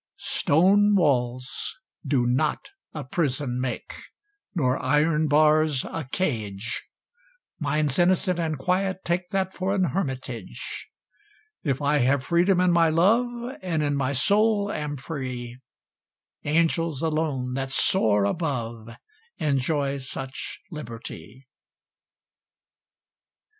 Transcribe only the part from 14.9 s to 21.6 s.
free, Angels alone, that soar above, Enjoy such liberty.